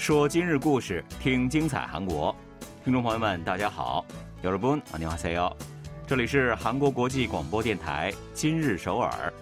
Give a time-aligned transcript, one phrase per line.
[0.00, 2.34] 说今日故事，听精彩韩国。
[2.84, 4.04] 听众朋友们，大家好，
[4.42, 5.52] 여러분안녕하세요。
[6.06, 9.32] 这里是韩国国际广播电台今日首尔。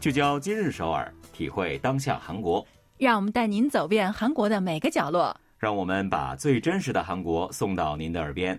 [0.00, 2.66] 聚焦今日首尔，体会当下韩国。
[2.96, 5.36] 让我们带您走遍韩国的每个角落。
[5.58, 8.58] 让我们把最真实的韩国送到您的耳边。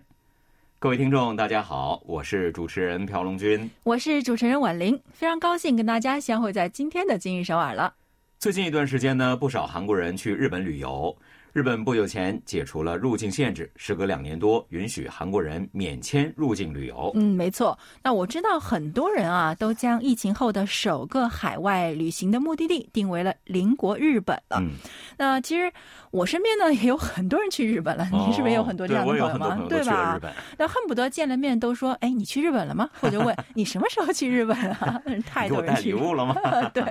[0.85, 7.95] 各位听众，大家好，我是主持人朴龙军，我是主持人婉玲，非常高兴跟大家相会在今天的今日首尔了。
[8.39, 11.17] 最近一段时间呢，不少韩国人去日本旅游。
[11.55, 17.13] 日本不久前解除了入境限制，时隔两年多，允许韩国人免签入境旅游。
[17.15, 17.79] 嗯，没错。
[18.03, 24.59] 那我知道很多人啊，都将疫情后的首个海外旅行的目的地定为了邻国日本了。
[24.59, 24.73] 嗯，
[25.17, 25.73] 那其实
[26.11, 29.65] 我身边呢也有很多人去日本了，你是不是也有很多这样的朋友吗？
[29.69, 30.21] 对吧？
[30.59, 35.93] 那恨不得见了面都说：“哎，你去日本了吗？”或者问：“你什么时候去日本啊？” 太多人去。
[35.93, 36.35] 给我带礼物了吗？
[36.75, 36.83] 对。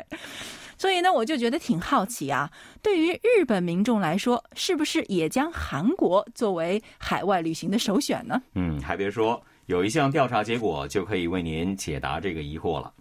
[0.78, 2.50] 所以呢，我就觉得挺好奇啊。
[2.82, 8.42] 对于日本民众来说，是不是也将韩国作为海外旅行的首选呢？
[8.56, 12.92] 嗯，还别说，有一项调查结果就可以为您解答这个疑惑了。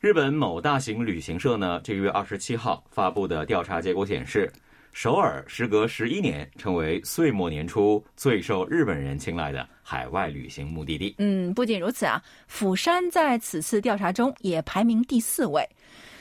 [0.00, 4.52] 日本某大型旅行社呢，这个月二十七号发布的调查结果显示，
[4.92, 11.14] 首尔时隔十一年成为岁末年初最受日本人青睐的海外旅行目的地。
[11.18, 15.66] 嗯，不仅如此啊，釜山在此次调查中也排名第四位。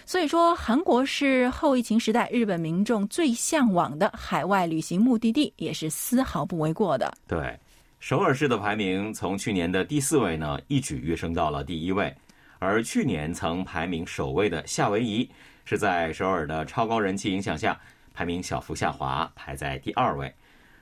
[0.06, 7.12] 所以说，韩国是后疫情时代日本民众最向往的海外旅行目的地，也是丝毫不为过的。
[7.28, 7.60] 对，
[8.00, 12.16] 首尔市的排名从去年的第四位呢，一举跃升到了第一位。
[12.60, 15.30] 而去年曾排名首位的夏威夷，
[15.66, 17.80] 是在首尔的超高人气影响下，
[18.14, 20.34] 排名小幅下滑，排在第二位。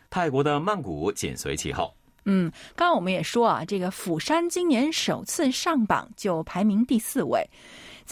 [0.09, 1.93] 泰国的曼谷紧随其后。
[2.25, 7.45] 嗯，刚刚我们也说啊，这个釜山今年首次上榜就排名第四位。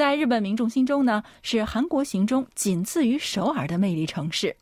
[0.02, 4.56] 在日本民众心中呢，是韩国行中仅次于首尔的魅力城市。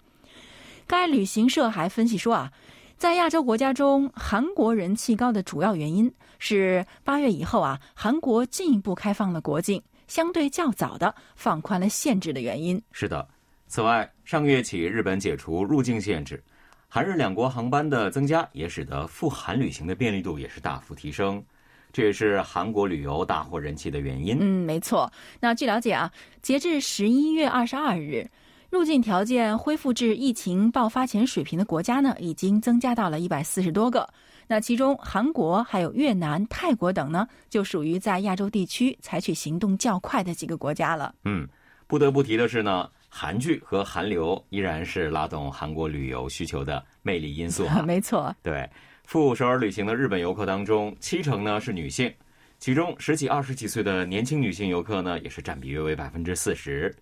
[0.86, 2.52] 该旅行社还分析说啊，
[2.97, 12.81] 在亚洲国家中，韩国人气高的主要原因是八月以后啊，韩国进一步开放了国境，相对较早的放宽了限制的原因。
[12.92, 13.25] 是的，
[13.66, 16.44] 此外，上个月起日本解除入境限制，
[16.90, 21.42] 韩日两国航班的增加也使得赴韩旅行的便利度也是大幅提升。
[21.91, 24.38] 这也是韩国旅游大获人气的原因。
[24.39, 25.11] 嗯，没错。
[25.39, 26.11] 那据了解啊，
[26.41, 28.29] 截至十一月二十二日，
[28.69, 34.07] 入境条件恢复至疫情爆发前水平的国家呢，已经增加到了一百四十多个。
[34.47, 41.13] 那其中，韩国、还有越南、泰国等呢，就属于在亚洲地区采取行动较快的几个国家了。
[41.25, 41.47] 嗯，
[41.88, 47.67] 不得不提的是呢，韩剧和韩流依然是拉动韩国旅游需求的魅力因素。
[47.85, 48.35] 没错。
[48.44, 48.69] 对。
[49.09, 52.14] 赴首尔旅行的日本游客当中，七成呢是女性，
[52.59, 56.96] 其中十几、二十几岁的年轻女性游客呢，也是占比约为百分之四十。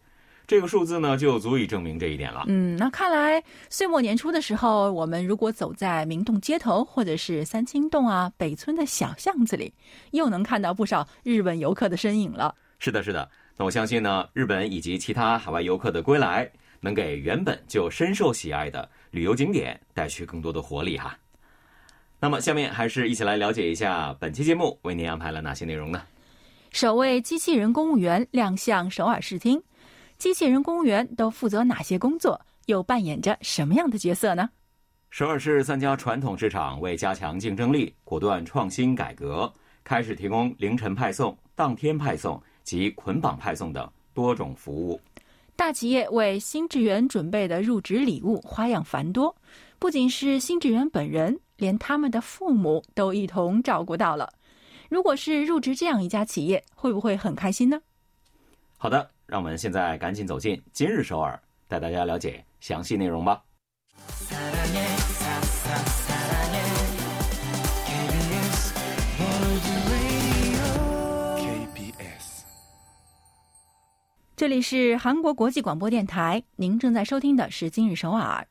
[0.47, 2.45] 这个数字呢，就足以证明这一点了。
[2.47, 9.73] 嗯，那看来岁末年初的时候，我们如果走在明洞街头，或者是三清洞啊、北村的小巷子里，
[10.11, 12.55] 又能看到不少日本游客的身影了。
[12.79, 13.29] 是的，是的。
[13.57, 21.13] 那我相信呢，日本以及其他海外游客的归来，能给原本就深受喜爱的旅游景点带去更多的活力哈。
[22.19, 26.01] 那么，下面还是一起来了解一下本期节目为您安排了哪些内容呢？
[26.71, 29.61] 首位机器人公务员亮相首尔视听，
[30.17, 32.41] 机器人公务员都负责哪些工作？
[32.65, 34.49] 又扮演着什么样的角色呢？
[35.11, 39.53] 首尔市三家传统市场为加强竞争力，果断创新改革，
[39.83, 44.99] 开始提供凌晨派送、当天派送及捆绑派送等多种服务。
[45.55, 49.35] 大企业为新职员准备的入职礼物花样繁多，
[49.77, 51.39] 不仅是新职员本人。
[51.57, 54.31] 连他们的父母都一同照顾到了。
[54.89, 57.81] 如果是入职这样一家企业，会不会很开心呢？
[58.77, 63.43] 好的，让我们现在赶紧走进今日首尔，带大家了解详细内容吧。
[74.35, 78.47] 这里是韩国国际广播电台，您正在收听的是今日首尔。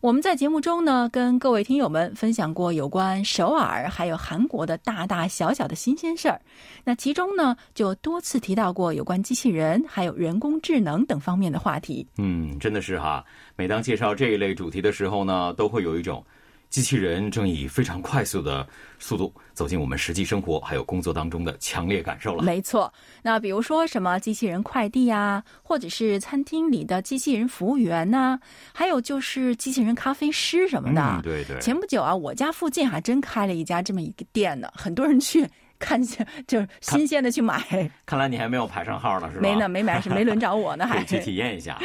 [0.00, 6.40] 我们在节目中呢，跟各位听友们分享过有关首尔还有韩国的大大小小的新鲜事儿。
[6.84, 12.06] 那其中呢，就多次提到过有关机器人还有人工智能等方面的话题。
[12.16, 13.24] 嗯，真的是哈，
[13.56, 16.24] 每当介绍这一类主题的时候呢，都会有一种。
[16.70, 18.66] 机器人正以非常快速的
[18.98, 22.42] 速度走进我们实际生活还有工作当中的强烈感受了。
[22.42, 22.92] 没错，
[23.22, 28.38] 那比如说什么机器人快递啊，或者是餐厅里的机器人服务员呐，
[28.74, 31.20] 还有就是机器人咖啡师什么的。
[31.22, 31.58] 对对。
[31.58, 35.48] 前不久啊，我家附近还真开了一家这么一个店呢，很多人去
[35.78, 36.02] 看
[36.46, 37.90] 就是新鲜的去买。
[38.04, 39.40] 看来你还没有排上号呢，是吧？
[39.40, 41.80] 没呢，没买，是没轮着我呢， 还去体验一下啊。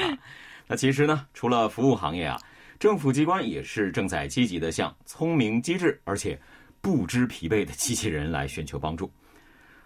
[0.67, 2.37] 那其实呢，除了服务行业啊，
[2.79, 6.39] 政府机关也是正在积极的向聪明机智而且
[6.81, 9.11] 不知疲惫的机器人来寻求帮助。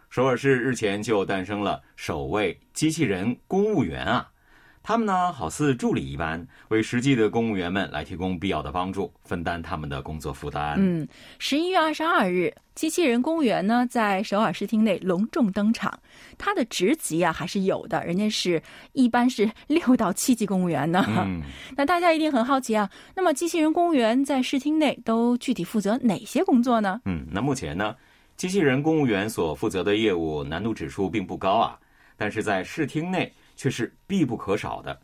[0.09, 4.29] 首尔市日前就诞生了首位机器人公务员啊。
[4.87, 10.75] 他们呢，好似助理一般，为实际的公务员们来提供必要的帮助，分担他们的工作负担。
[10.77, 11.05] 嗯，
[11.39, 15.99] 十一月二十二日，机器人公务员呢在首尔市厅内隆重登场。
[16.37, 18.63] 他的职级啊还是有的，人家是
[18.93, 21.03] 一般是 六到七级公务员呢。
[21.05, 21.41] 嗯，
[21.75, 27.01] 那大家一定很好奇啊，那么机器人公务员在市厅内都具体负责哪些工作呢？
[27.03, 27.93] 嗯，那目前呢，
[28.37, 31.77] 机器人公务员所负责的业务难度指数并不高啊，
[32.15, 33.33] 但是在市厅内。
[33.57, 34.97] 却是必不可少的，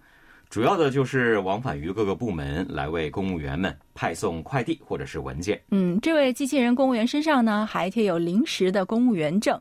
[0.49, 5.61] 主要的就是往返于各个部门，来为公务员们派送快递或者是文件。
[5.71, 9.59] 嗯，这位机器人公务员身上呢，还贴有临时的公务员证。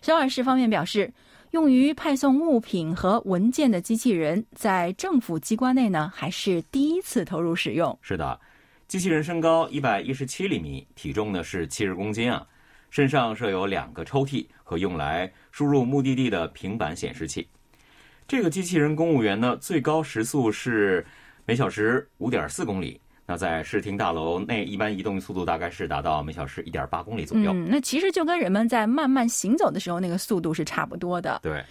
[0.00, 1.12] 首尔市方面表示，
[1.50, 7.96] 用于派送物品和文件的机器人，在政府机关内呢，还是第一次投入使用。
[8.00, 8.40] 是的，
[8.88, 12.46] 机器人身高一百一十七厘米，体重呢是七十公斤啊，
[12.88, 17.46] 身上设有两个抽屉和用来输入目的地的平板显示器。
[18.28, 21.06] 这个机器人公务员呢，最高时速是
[21.44, 23.00] 每小时五点四公里。
[23.24, 27.52] 那在视听大楼内，一般移动速度大概是达到每小时一点八公里左右。
[27.52, 31.40] 嗯，那其实就跟人们在慢慢行走的时候那个速度是差不多的。
[31.42, 31.64] 对，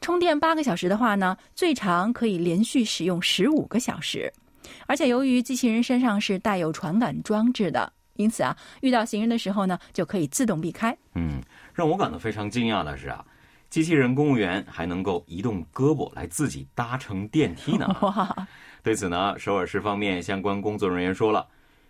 [0.00, 4.32] 充电八个小时的话呢，最长可以连续使用十五个小时。
[4.86, 10.96] 而且由于机器人身上是带有传感装置的，因此啊，遇到行人的时候呢，就可以自动避开。
[11.14, 11.40] 嗯，
[11.72, 13.24] 让我感到非常惊讶的是啊。
[13.70, 17.86] 机器人公务员还能够移动胳膊来自己搭乘电梯呢。
[18.82, 21.46] 对此呢，首尔市方面相关工作人员说了，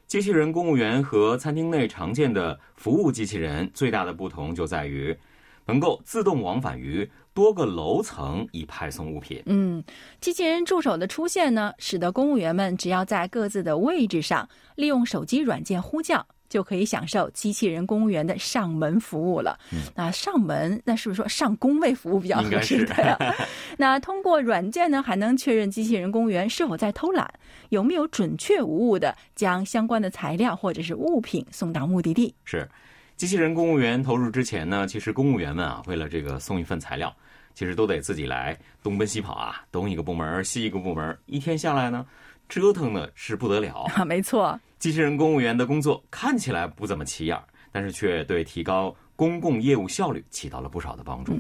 [0.07, 5.17] 机器人公务员和餐厅内常见的服务机器人最大的不同就在于，
[5.65, 9.43] 能够自动往返于多个楼层以派送物品。
[9.47, 9.83] 嗯，
[10.21, 16.27] 机器人助手的出现呢，使得公务员们只要在各自的位置上，利用手机软件呼叫。
[16.51, 19.59] 就可以享受机器人公务员的上门服务了。
[19.95, 22.85] 那上门，那是不是说上工位服务比较合适？
[22.85, 23.17] 对
[23.79, 27.33] 那通过软件呢，还能确认机器人公务员是否在偷懒，
[27.71, 32.35] 有没有准确无误的将相关的材料或者是物品送到目的地？
[32.45, 32.69] 是，
[33.17, 37.15] 机器人公务员投入之前呢，其实公务员们啊，为了这个送一份材料，
[37.55, 42.05] 其实都得自己来东奔西跑啊，东一个部门西一个部门，一天下来呢，
[42.49, 43.87] 折腾的是不得了。
[43.95, 44.59] 啊， 没错。
[44.81, 47.39] 机器人公务员的工作看起来不怎么起眼，
[47.71, 51.39] 但是却对提高公共业务效率起到了不少的帮助。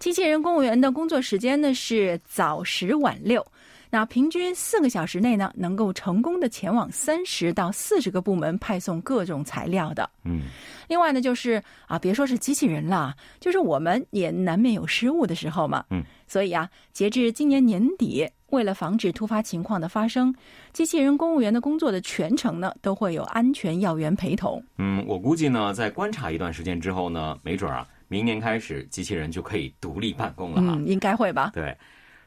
[0.00, 3.46] 机器人公务员的工作时间呢是早十晚六，
[3.90, 10.10] 那平均四个小时内呢能够成功的前往三十到四十个部门派送各种材料的。
[10.24, 10.42] 嗯，
[10.88, 15.84] 另外呢就是啊，别说是机器人了，就是我们也难免有失误的时候嘛。
[15.90, 18.28] 嗯，所以啊，截至今年年底。
[18.50, 20.34] 为了防止突发情况的发生，
[20.72, 24.62] 机器人公务员的工作的全程呢，都会有安全要员陪同。
[24.78, 30.60] 嗯，我估计呢，在观察一段时间之后呢，没准啊，明年开始机器人就可以独立办公了。
[30.60, 31.50] 嗯，应该会吧。
[31.54, 31.76] 对，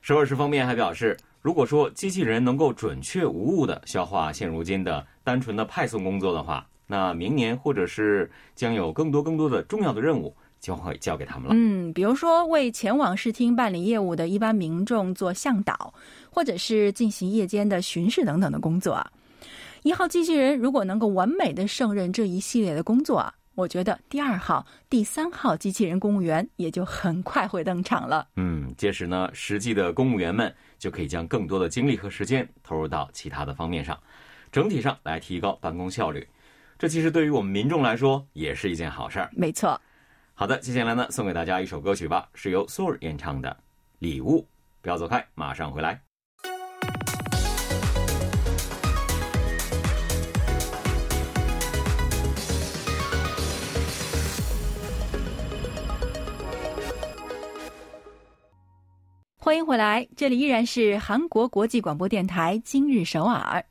[0.02, 10.36] 首尔市方面还表示，如果说机器人能够准确无误的消化现如今的单纯的派送工作的话，那明年或者是将有更多更多的重要的任务。
[10.64, 11.54] 就会交给他们了。
[11.54, 15.94] 嗯，比如说为前往市厅办理业务的一般民众做向导，
[16.32, 19.12] 或者是进行夜间的巡视等等的工作啊。
[19.82, 28.30] 一号机器人如果能够完美的胜任这一系列的工作啊，我觉得第二号、第三号机器人公务员也就很快会登场了。
[28.38, 34.00] 嗯，届时呢，实际的公务员们就可以将更多的精力和时间投入到其他的方面上，
[34.50, 36.26] 整体上来提高办公效率。
[36.80, 39.30] 这其实对于我们民众来说也是一件好事儿。
[39.34, 39.78] 没错。
[40.44, 43.50] 好的，接下来呢，送给大家一首歌曲吧，是由 Soul 演唱的
[44.00, 44.42] 《礼物》。
[44.82, 46.02] 不要走开，马上回来。
[59.38, 63.64] 欢迎回来，这里依然是韩国国际广播电台今日首尔。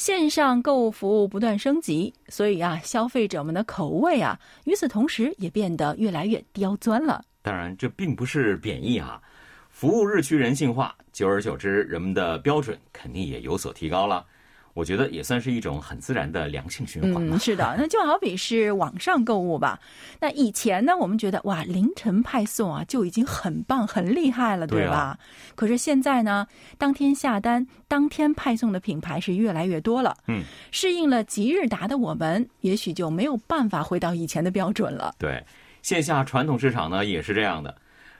[0.00, 7.22] 线上购物服务不断升级，所以啊，消费者们的口味啊，与此同时也变得越来越刁钻了。
[7.42, 9.20] 当然，这并不是贬义啊，
[9.68, 14.24] 服务日趋人性化，久而久之，人们的标准肯定也有所提高了。
[14.74, 17.28] 我觉得也算是一种很自然的良性循环。
[17.28, 19.78] 嗯，是的，那就好比是网上购物吧。
[20.20, 25.18] 那以前呢，我们觉得哇，凌晨派送啊就已经很棒、很厉害了，对吧？
[25.54, 26.46] 可是现在呢，
[26.78, 30.16] 当天下单、当天派送的品牌是越来越多了。
[30.28, 35.14] 嗯，适应了即日达的我们，也许就没有办法回到以前的标准了。
[35.18, 35.44] 对，
[35.82, 37.74] 线下传统市场呢也是这样的，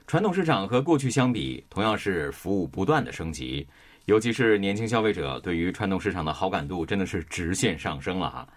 [0.07, 3.66] 传统市场和过去相比，同样是服务不断的升级，
[4.07, 8.49] 尤其是年轻消费者对于传统市场的好感度真的是直线上升了哈。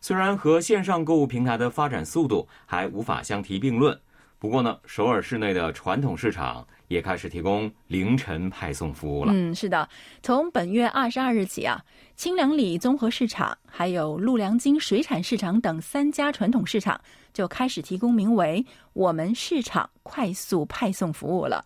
[0.00, 3.96] 虽然和线上购物平台的发展速度还无法相提并论，
[4.38, 9.32] 不过呢，首尔市内的传统市场也开始提供凌晨派送服务了。
[9.34, 9.86] 嗯，是的，
[10.22, 11.84] 从本月二十二日起啊，
[12.16, 16.98] 清凉里综合市场、还有陆良京水产市场等三家传统市场
[17.34, 21.62] 就开始提供名为“我们市场”快速派送服务了。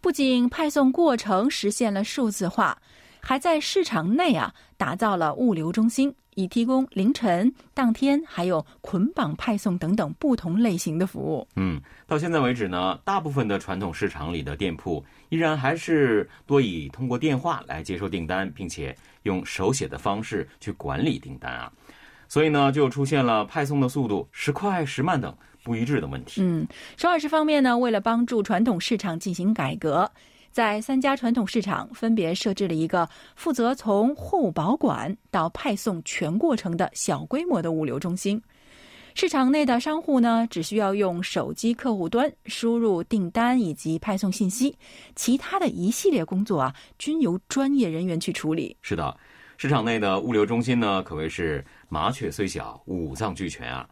[0.00, 2.78] 不仅派送过程实现了数字化，
[3.20, 6.14] 还在市场内啊打造了物流中心。
[6.34, 11.44] 以提供凌晨、当天还有捆绑派送等等不同类型的服务。
[11.56, 21.72] 嗯，到现在为止呢，大部分的传统市场里的店铺依然还是多以通过电话来接收订单，并且用手写的方式去管理订单啊，
[22.28, 26.42] 所以呢，就出现了派送的速度时快时慢等不一致的问题。
[26.42, 26.66] 嗯，
[26.96, 30.10] 首尔市方面呢，为了帮助传统市场进行改革。
[30.50, 38.42] 在三家传统市场分别设置了一个负责从货物保管到派送全过程的小规模的物流中心。
[39.14, 44.76] 市场内的商户呢，只需要用手机客户端输入订单以及派送信息，
[45.14, 48.76] 其他的一系列工作啊，均由专业人员去处理。
[48.80, 49.16] 是的，
[49.58, 53.88] 市场内的物流中心呢，可谓是麻雀虽小，五脏俱全啊，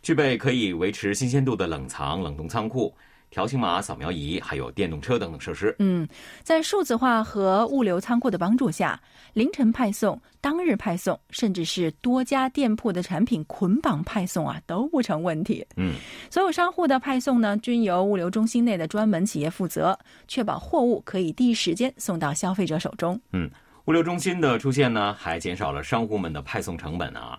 [0.00, 2.92] 具备可以维持新鲜度的冷藏冷冻仓库。
[3.28, 5.74] 条形码扫描仪，还有电动车等等设施。
[5.80, 6.08] 嗯，
[6.42, 8.98] 在数字化和物流仓库的帮助下，
[9.34, 15.66] 凌晨派送、当日派送，甚至是多家店铺的产品捆绑派送啊，都不成问题。
[15.76, 15.96] 嗯，
[16.30, 23.20] 所有商户的派送呢，均由物流中心内的专门企业负责，确保货物可以第一时间送到消费者手中。
[23.32, 23.50] 嗯，
[23.86, 27.38] 物流中心的出现呢，还减少了商户们的派送成本啊。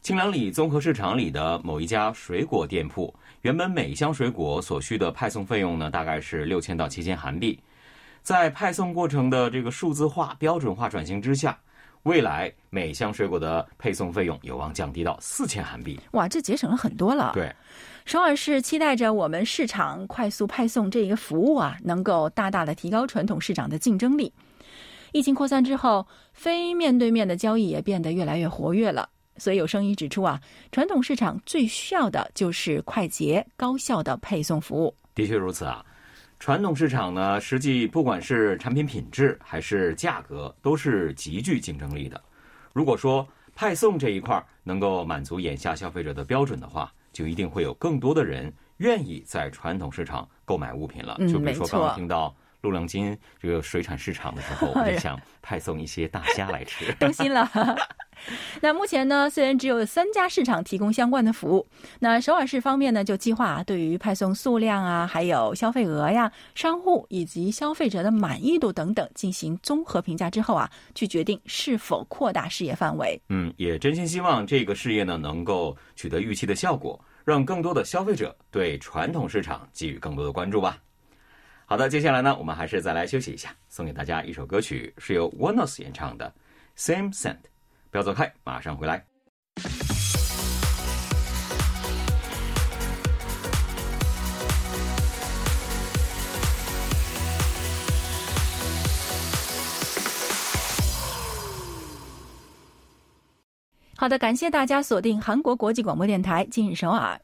[0.00, 3.14] 清凉里综合市场里的某一家水果店铺。
[3.42, 7.58] 原本每箱水果所需的派送费用呢，大概是六千到七千韩币。
[8.22, 11.58] 在派送过程的这个数字化标准化转型之下，
[12.04, 16.00] 未来每箱水果的配送费用有望降低到四千韩币。
[16.12, 17.32] 哇，这节省了很多了。
[17.34, 17.54] 对，
[18.06, 24.32] 首尔市期待着我们市场快速派送这一个服务啊，能够大大的提高传统市场的竞争力。
[25.12, 29.08] 疫情扩散之后，非面对面的交易也变得越来越活跃了。
[29.36, 30.40] 所以有声音指出啊，
[30.72, 34.92] 传统市场最需要的就是快捷高效的配送服务。
[35.14, 35.84] 的确如此啊，
[36.40, 42.20] 传统市场呢，实际不管是产品品质还是价格，都是极具竞争力的。
[42.72, 51.16] 如果说派送这一块能够满足眼下消费者的标准的话，就一定会有更多的人愿意在传统市场购买物品了。
[51.28, 52.34] 就比如说刚刚听到。
[52.60, 57.50] 陆良金这个水产市场的时候， 我就想派送一些大虾来吃， 动心了。
[58.60, 61.64] 那目前呢，虽然只有三家市场提供相关的服务，
[62.00, 73.20] 那首尔市方面呢，就计划对于派送数量啊，还有消费额呀、商户以及消费者的满意度等等进行综合评价之后啊，去决定是否扩大事业范围。
[73.28, 80.76] 嗯，也真心希望这个事业呢能够取得预期的效果，让更多的消费者对传统市场给予更多的关注吧。
[81.70, 86.32] 好的，接下来呢，我们还是再来休息一下，送给大家一首歌曲，是由 Oneus 演唱的
[86.80, 87.34] 《Same Scent》，
[87.90, 89.04] 不要走开，马上回来。
[103.94, 107.20] 好的，感谢大家锁定韩国国际广播电台今日首尔。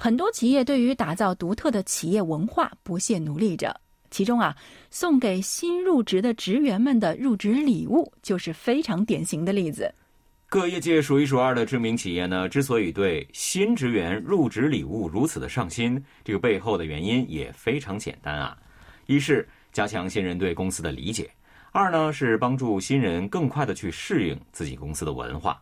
[0.00, 3.74] 很多企业对于打造独特的企业文化不懈努力着，
[4.12, 4.56] 其中啊，
[4.92, 9.92] 送给新入职的职员们的入职礼物就是非常典型的例子。
[10.48, 18.56] 各业界数一数二的知名企业呢，之所以对新职员入职礼物如此的上心，这个背后的原因也非常简单啊，
[19.06, 21.28] 一是加强新人对公司的理解，
[21.72, 25.60] 二呢是帮助新人更快的去适应自己公司的文化。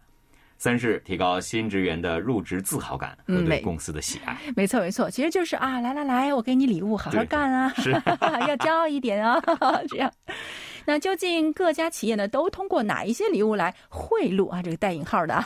[0.58, 4.36] 三是提高新职员的入职自豪感和对公司的喜爱。
[4.56, 7.72] 没错，没错，其实就是啊，来来来，我给你礼物，好好干啊，
[8.48, 9.40] 要骄傲一点啊，
[9.88, 10.12] 这样。
[10.88, 14.62] 那究竟各家企业呢，都通过哪一些礼物来贿赂啊？
[14.62, 15.44] 这个带引号的啊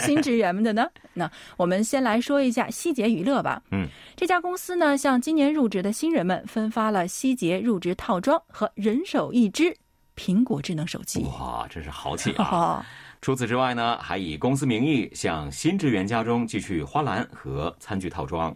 [0.00, 0.86] 新职员们的呢？
[1.14, 3.62] 那我们先来说一下希捷娱乐吧。
[3.70, 9.74] 嗯，这家公司呢，向今年入职的新人们分发了希捷入职套装和人手一只
[10.14, 11.24] 苹果智能手机。
[11.24, 12.84] 哇，真是豪气啊！
[13.22, 18.52] 除此之外呢，还以公司名义向新职员家中寄去花篮和餐具套装。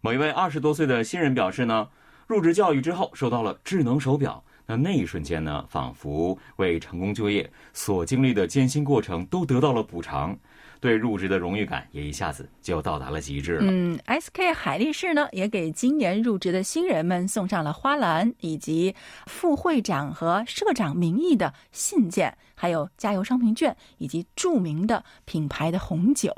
[0.00, 1.88] 某一位二十多岁的新人表示呢，
[2.28, 10.38] 入职教育之后收到了智能手表，那那一瞬间呢，仿佛为成功就业所经历的艰辛过程都得到了补偿，
[10.84, 13.64] 对入职的荣誉感也一下子就到达了极致了。
[13.70, 26.30] 嗯，SK 海力士呢，也给今年入职的新人们送上了花篮，以及副会长和社长名义的信件，还有加油商品券，以及著名的品牌的红酒。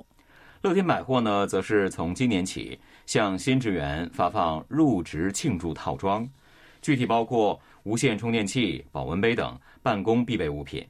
[0.63, 6.25] 乐天百货呢，则是从今年起向新职员发放入职庆祝套装，
[6.81, 10.87] 具体包括无线充电器、保温杯等办公必备物品，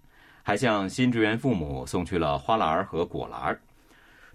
[0.47, 3.59] 还向新职员父母送去了花篮和果篮。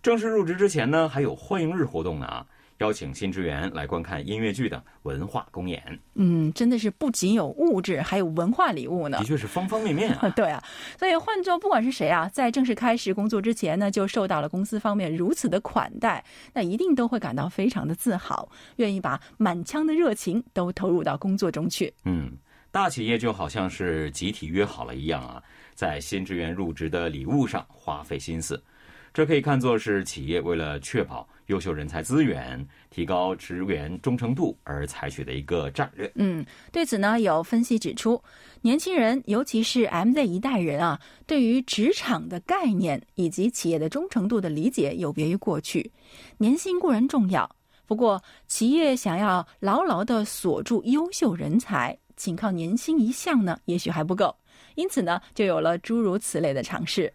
[0.03, 2.45] 正式入职之前呢，还有欢迎日活动呢。
[2.79, 5.81] 邀请新职员来观看音乐剧等文化公演，
[6.15, 9.19] 嗯，真的是不仅有物质，还有文化礼物呢。
[9.19, 10.27] 的确是方方面面啊。
[10.35, 10.61] 对啊，
[10.99, 21.93] 所以换做不管是谁啊，在正式开始工作之前呢，就受到了公司方面如此的款待，那一定都会感到非常的自豪，愿意把满腔的热情都投入到工作中去。
[22.03, 22.33] 嗯，
[22.69, 25.43] 大企业就好像是集体约好了一样啊，
[25.81, 28.63] 在新职员入职的礼物上花费心思。
[29.11, 36.09] 这可以看作是企业为了确保优秀人才资源、提高职员忠诚度而采取的一个战略。
[36.13, 38.21] 嗯，对此呢，有分析指出，
[38.61, 45.91] 年轻人尤其是 MZ 一代人啊，对于职场的概念以及企业的忠诚度的理解有别于过去。
[46.37, 47.49] 年薪固然重要，
[47.87, 54.33] 不过企业想要牢牢的锁住优秀人才，仅靠年薪一项呢，也许还不够。
[54.75, 57.11] 因此呢，就有了诸如此类的尝试。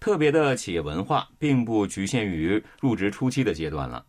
[0.00, 4.04] 特别的企业文化并不局限于入职初期的阶段了，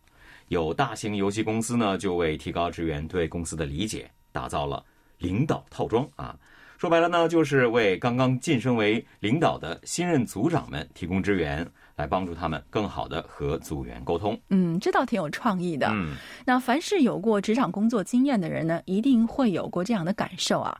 [0.48, 4.84] 有大型游戏公司呢，就为提高职员对公司的理解，打造了
[5.18, 6.36] 领导套装啊。
[6.76, 14.38] 说白了呢，就是为刚刚晋升为领导的新任组长们提供支援，来帮助他们更好的和组员沟通。
[14.50, 15.88] 嗯，这倒挺有创意的。
[15.90, 20.78] 嗯，那凡是有过职场工作经验的人呢，一定会有过这样的感受啊。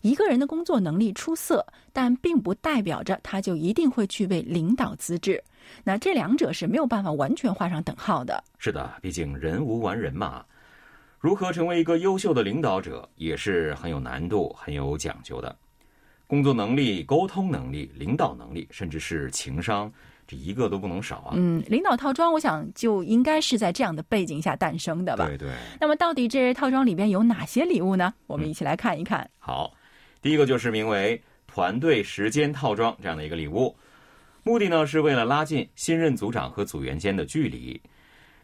[0.00, 5.42] 一个人的工作能力出色，但并不代表着他就一定会具备领导资质。
[5.82, 8.42] 那这两者是没有办法完全画上等号的。
[8.58, 10.44] 是的，毕竟人无完人嘛。
[11.18, 15.54] 如何成为一个优秀的领导者，也是很有难度、很有讲究的。
[16.26, 19.90] 工作能力、沟通能力、领导能力，甚至是情商，
[20.26, 21.32] 这一个都不能少啊。
[21.34, 25.26] 嗯，领导套装，我想就应该是在这样的背景下诞生的吧。
[25.26, 25.50] 对对。
[25.80, 28.12] 那么，到底这套装里边有哪些礼物呢？
[28.26, 29.28] 我们一起来看一看。
[29.38, 29.72] 好。
[30.22, 33.76] 第一个就是名为“团队时间套装”这样的一个礼物，
[34.42, 37.78] 目的呢是为了拉近新任组长和组员间的距离，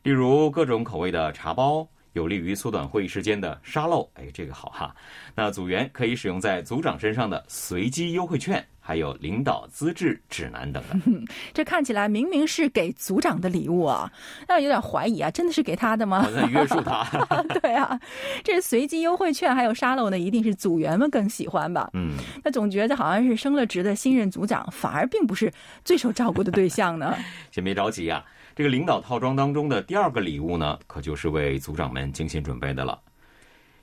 [0.02, 1.88] 例如各种口味的茶包。
[2.14, 4.92] 有利于缩短会议时间的沙漏，哎，这个好哈。
[5.32, 11.24] 那组员可以使用在组长身上的随机优惠券，还有领导资质指南等等。
[11.54, 14.10] 这看起来明明是给组长的礼物啊，
[14.48, 16.22] 那有点怀疑啊，真的是给他的吗？
[16.22, 17.06] 好像约束他。
[17.62, 17.96] 对啊，
[18.42, 21.88] 这随机优惠券还有沙漏呢，一定是组员们更喜欢吧？
[21.92, 25.52] 嗯，那总觉得好像是升了职的新任组长，反而并不是
[25.84, 27.16] 最受照顾的对象呢。
[27.52, 28.24] 先别着急啊。
[28.56, 33.00] 这个领导套装当中的第二个礼物呢，可就是为组长们精心准备的了。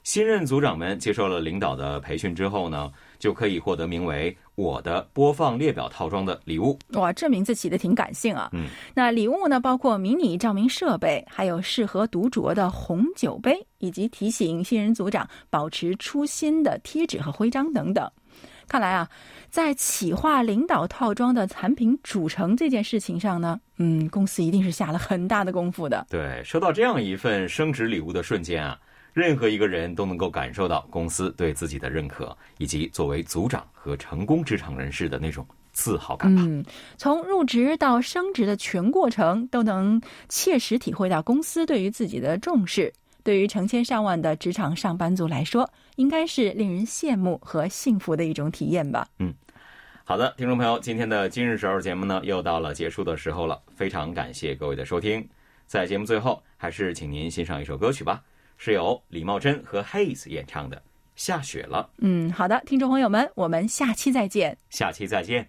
[0.04, 2.89] 新任组长们接受了领导的培训之后呢，
[3.20, 6.78] 就可以获得名为“我的播放列表套装”的礼物。
[6.93, 8.50] 哇，这名字起的挺感性啊！
[8.54, 8.65] 嗯，
[8.96, 18.10] 那礼物呢，包括迷你照明设备，还有适合独酌的红酒杯，以及提醒新人组长保持初心的贴纸和徽章等等。
[18.67, 19.08] 看来啊，
[19.52, 26.08] 在企划领导套装的产品组成这件事情上呢，嗯，公司一定是下了很大的功夫的。
[26.10, 28.78] 对，收到这样一份升职礼物的瞬间啊，
[29.18, 36.44] 任何一个人都能够感受到公司对自己的认可，以及作为组长和成功职场人士的那种自豪感吧。
[36.46, 36.64] 嗯，
[36.98, 40.00] 从入职到升职的全过程，都能
[40.30, 42.94] 切实体会到公司对于自己的重视。
[43.24, 49.08] 对于成千上万的职场上班族来说，应该是令人羡慕和幸福的一种体验吧。
[49.18, 49.34] 嗯，
[50.04, 53.60] 好的，听众朋友，今天的今日时候节目呢，又到了结束的时候了。
[53.76, 55.28] 非常感谢各位的收听，
[55.66, 58.22] 在节目最后，还是请您欣赏一首歌曲吧，
[58.58, 60.78] 是由李茂贞和 Haze 演唱的
[61.15, 61.89] 《下雪了》。
[62.00, 64.58] 嗯，好的，听众朋友们，我们下期再见。
[64.70, 65.48] 下期再见。